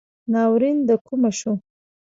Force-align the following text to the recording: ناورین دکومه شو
ناورین 0.31 0.77
دکومه 0.89 1.31
شو 1.39 1.51